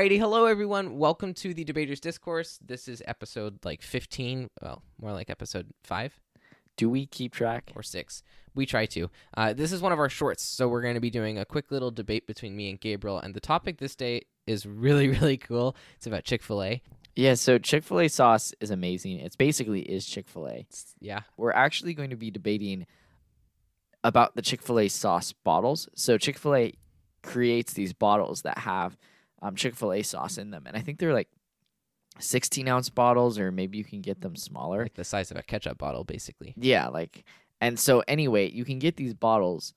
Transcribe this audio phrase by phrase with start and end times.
[0.00, 0.96] Alrighty, hello everyone.
[0.96, 2.58] Welcome to the Debaters Discourse.
[2.64, 6.18] This is episode like 15, well, more like episode 5
[6.78, 7.70] Do we keep track?
[7.76, 8.22] or 6.
[8.54, 9.10] We try to.
[9.36, 11.70] Uh, this is one of our shorts, so we're going to be doing a quick
[11.70, 13.18] little debate between me and Gabriel.
[13.18, 15.76] And the topic this day is really, really cool.
[15.96, 16.80] It's about Chick fil A.
[17.14, 19.18] Yeah, so Chick fil A sauce is amazing.
[19.18, 20.66] It's basically is Chick fil A.
[20.98, 21.20] Yeah.
[21.36, 22.86] We're actually going to be debating
[24.02, 25.90] about the Chick fil A sauce bottles.
[25.94, 26.72] So Chick fil A
[27.22, 28.96] creates these bottles that have
[29.42, 30.64] um, Chick fil A sauce in them.
[30.66, 31.28] And I think they're like
[32.18, 34.82] 16 ounce bottles, or maybe you can get them smaller.
[34.82, 36.54] Like the size of a ketchup bottle, basically.
[36.56, 37.24] Yeah, like,
[37.60, 39.74] and so anyway, you can get these bottles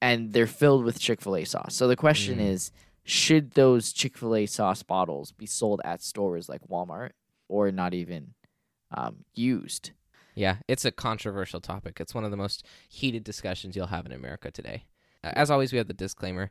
[0.00, 1.74] and they're filled with Chick fil A sauce.
[1.74, 2.50] So the question Mm.
[2.52, 2.70] is
[3.04, 7.10] should those Chick fil A sauce bottles be sold at stores like Walmart
[7.48, 8.34] or not even
[8.90, 9.90] um, used?
[10.34, 11.98] Yeah, it's a controversial topic.
[12.00, 14.84] It's one of the most heated discussions you'll have in America today.
[15.22, 16.50] As always, we have the disclaimer.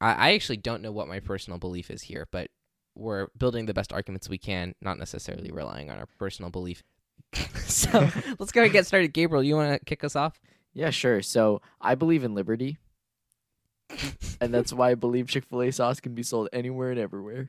[0.00, 2.50] I, I actually don't know what my personal belief is here, but
[2.94, 6.82] we're building the best arguments we can, not necessarily relying on our personal belief.
[7.64, 7.90] so
[8.38, 9.12] let's go ahead and get started.
[9.12, 10.40] Gabriel, you want to kick us off?
[10.72, 11.22] Yeah, sure.
[11.22, 12.78] So I believe in liberty.
[14.40, 17.48] and that's why I believe Chick fil A sauce can be sold anywhere and everywhere.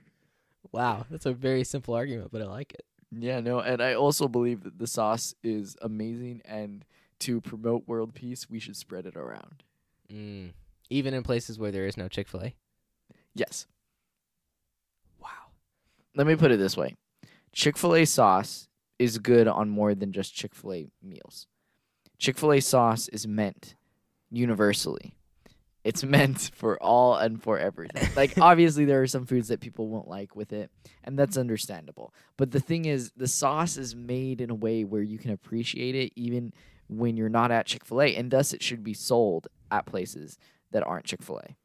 [0.72, 2.86] Wow, that's a very simple argument, but I like it.
[3.12, 6.86] Yeah, no, and I also believe that the sauce is amazing and
[7.20, 9.64] to promote world peace, we should spread it around.
[10.12, 10.52] Mm.
[10.90, 12.56] Even in places where there is no Chick fil A?
[13.34, 13.68] Yes.
[15.22, 15.52] Wow.
[16.16, 16.96] let me put it this way
[17.52, 18.68] Chick fil A sauce
[19.00, 21.48] is good on more than just Chick fil A meals.
[22.18, 23.76] Chick fil A sauce is meant
[24.32, 25.14] universally.
[25.84, 28.10] It's meant for all and for everything.
[28.16, 30.72] Like, obviously, there are some foods that people won't like with it,
[31.04, 32.14] and that's understandable.
[32.36, 35.96] But the thing is, the sauce is made in a way where you can appreciate
[35.96, 36.52] it even
[36.90, 40.38] when you're not at Chick fil A, and thus it should be sold at places
[40.72, 41.56] that aren't Chick fil A.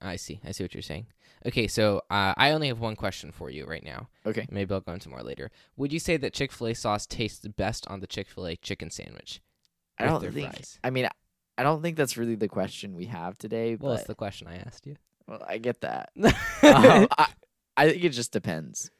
[0.00, 0.40] I see.
[0.44, 1.06] I see what you're saying.
[1.46, 4.08] Okay, so uh, I only have one question for you right now.
[4.26, 4.46] Okay.
[4.50, 5.50] Maybe I'll go into more later.
[5.76, 8.56] Would you say that Chick Fil A sauce tastes best on the Chick Fil A
[8.56, 9.40] chicken sandwich?
[9.98, 10.52] I don't think.
[10.52, 10.78] fries?
[10.82, 11.08] I mean,
[11.58, 13.76] I don't think that's really the question we have today.
[13.76, 14.96] Well, but that's the question I asked you.
[15.28, 16.10] well, I get that.
[16.62, 17.26] Um, I,
[17.76, 18.90] I think it just depends.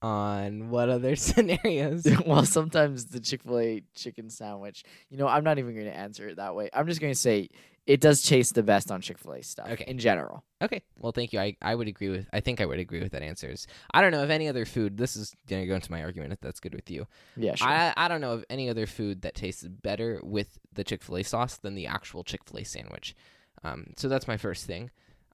[0.00, 2.06] on what other scenarios?
[2.26, 4.84] well, sometimes the Chick Fil A chicken sandwich.
[5.10, 6.70] You know, I'm not even going to answer it that way.
[6.72, 7.48] I'm just going to say
[7.86, 9.68] it does taste the best on Chick Fil A stuff.
[9.70, 9.84] Okay.
[9.88, 10.44] In general.
[10.62, 10.82] okay.
[10.98, 11.40] Well, thank you.
[11.40, 12.28] I, I would agree with.
[12.32, 13.66] I think I would agree with that answers.
[13.92, 14.96] I don't know of any other food.
[14.96, 17.06] This is gonna go into my argument if that's good with you.
[17.36, 17.54] Yeah.
[17.56, 17.68] Sure.
[17.68, 21.16] I I don't know of any other food that tastes better with the Chick Fil
[21.18, 23.16] A sauce than the actual Chick Fil A sandwich.
[23.64, 24.90] Um, so that's my first thing.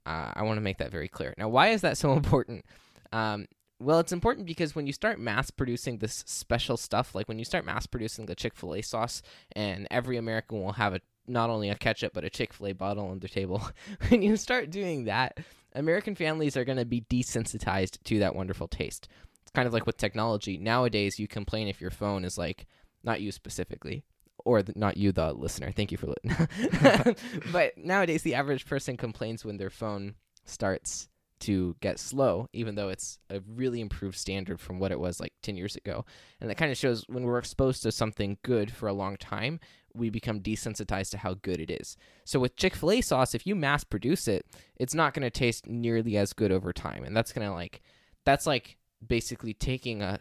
[0.06, 1.34] Uh, I want to make that very clear.
[1.36, 2.64] Now, why is that so important?
[3.12, 3.46] Um,
[3.80, 7.44] well, it's important because when you start mass producing this special stuff, like when you
[7.44, 9.22] start mass producing the Chick Fil A sauce,
[9.52, 12.72] and every American will have a not only a ketchup but a Chick Fil A
[12.72, 13.62] bottle on their table.
[14.08, 15.38] when you start doing that,
[15.74, 19.08] American families are going to be desensitized to that wonderful taste.
[19.42, 20.58] It's kind of like with technology.
[20.58, 22.66] Nowadays, you complain if your phone is like
[23.04, 24.04] not you specifically
[24.44, 27.16] or the, not you the listener thank you for listening
[27.52, 30.14] but nowadays the average person complains when their phone
[30.44, 31.08] starts
[31.40, 35.32] to get slow even though it's a really improved standard from what it was like
[35.42, 36.04] 10 years ago
[36.40, 39.60] and that kind of shows when we're exposed to something good for a long time
[39.94, 43.84] we become desensitized to how good it is so with chick-fil-a sauce if you mass
[43.84, 47.46] produce it it's not going to taste nearly as good over time and that's going
[47.46, 47.82] to like
[48.24, 50.20] that's like basically taking a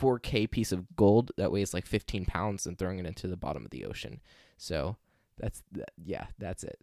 [0.00, 3.64] 4K piece of gold that weighs like 15 pounds and throwing it into the bottom
[3.66, 4.20] of the ocean.
[4.56, 4.96] So
[5.38, 6.78] that's th- yeah, that's it.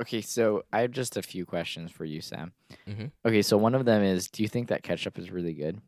[0.00, 0.20] okay.
[0.20, 2.52] So I have just a few questions for you, Sam.
[2.86, 3.10] Mhm.
[3.24, 3.42] Okay.
[3.42, 5.80] So one of them is, do you think that ketchup is really good?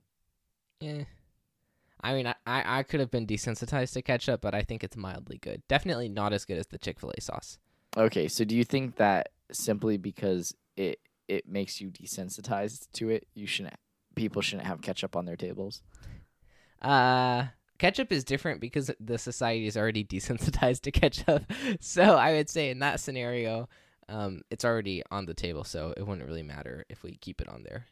[0.81, 1.04] Yeah.
[2.00, 5.38] I mean, I, I, could have been desensitized to ketchup, but I think it's mildly
[5.38, 5.62] good.
[5.69, 7.59] Definitely not as good as the Chick fil A sauce.
[7.97, 8.28] Okay.
[8.28, 13.47] So do you think that simply because it it makes you desensitized to it, you
[13.47, 13.75] shouldn't
[14.14, 15.82] people shouldn't have ketchup on their tables?
[16.81, 17.47] Uh,
[17.78, 21.44] ketchup is different because the society is already desensitized to ketchup.
[21.81, 23.69] So I would say in that scenario,
[24.08, 27.49] um, it's already on the table, so it wouldn't really matter if we keep it
[27.49, 27.87] on there.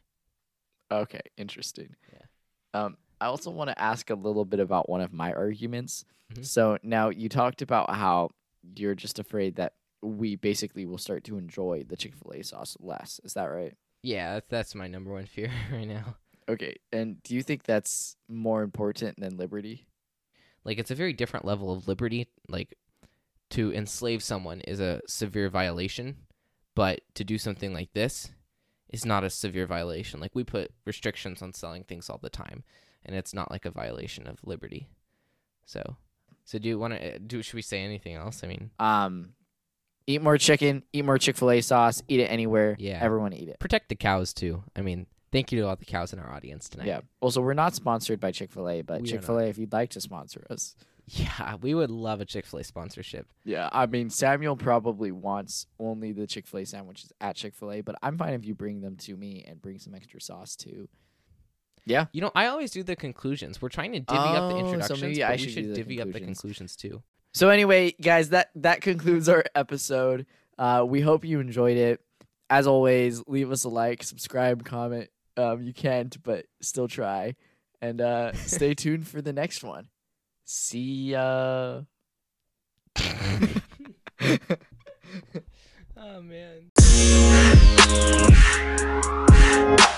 [0.91, 1.95] Okay, interesting.
[2.11, 2.81] Yeah.
[2.81, 6.05] Um, I also want to ask a little bit about one of my arguments.
[6.33, 6.45] Mhm.
[6.45, 8.31] So now you talked about how
[8.75, 12.77] you're just afraid that we basically will start to enjoy the Chick Fil A sauce
[12.79, 13.19] less.
[13.23, 13.75] Is that right?
[14.03, 16.17] Yeah, that's, that's my number one fear right now.
[16.49, 16.75] Okay.
[16.91, 19.87] And do you think that's more important than liberty?
[20.63, 22.27] Like it's a very different level of liberty.
[22.47, 22.77] Like
[23.51, 26.17] to enslave someone is a severe violation,
[26.75, 28.31] but to do something like this
[28.89, 30.19] is not a severe violation.
[30.19, 32.63] Like we put restrictions on selling things all the time,
[33.05, 34.87] and it's not like a violation of liberty.
[35.65, 35.97] So,
[36.45, 37.41] so do you want to do?
[37.41, 38.43] Should we say anything else?
[38.43, 39.33] I mean, Um,
[40.09, 40.83] Eat more chicken.
[40.93, 42.01] Eat more Chick Fil A sauce.
[42.07, 42.77] Eat it anywhere.
[42.79, 42.99] Yeah.
[43.01, 43.59] Everyone eat it.
[43.59, 44.63] Protect the cows too.
[44.73, 46.87] I mean, thank you to all the cows in our audience tonight.
[46.87, 47.01] Yeah.
[47.19, 49.89] Also, we're not sponsored by Chick Fil A, but Chick Fil A, if you'd like
[49.91, 50.75] to sponsor us.
[51.09, 53.27] Yeah, we would love a Chick Fil A sponsorship.
[53.43, 57.71] Yeah, I mean Samuel probably wants only the Chick Fil A sandwiches at Chick Fil
[57.73, 60.55] A, but I'm fine if you bring them to me and bring some extra sauce
[60.55, 60.87] too.
[61.87, 62.05] Yeah.
[62.11, 63.61] You know, I always do the conclusions.
[63.61, 65.53] We're trying to divvy up the Oh, so introductions, maybe but I we should do
[65.53, 66.75] should the divvy up the conclusions.
[66.75, 67.01] conclusions too.
[67.33, 70.25] So anyway, guys, that that concludes our episode.
[70.59, 72.01] Uh, we hope you enjoyed it.
[72.49, 75.09] As always, leave us a like, subscribe, comment.
[75.37, 77.35] Um, you can't, but still try,
[77.81, 79.87] and uh, stay tuned for the next one.
[80.43, 81.81] See ya.
[85.95, 86.71] oh man.